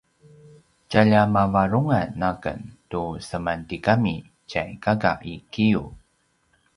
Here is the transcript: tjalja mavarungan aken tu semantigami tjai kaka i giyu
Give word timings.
tjalja 0.89 1.21
mavarungan 1.33 2.21
aken 2.31 2.59
tu 2.89 3.01
semantigami 3.27 4.15
tjai 4.49 4.69
kaka 4.83 5.13
i 5.33 5.33
giyu 5.53 5.83